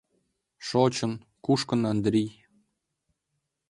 [0.67, 1.13] Шочын,
[1.45, 2.31] кушкын Андрий.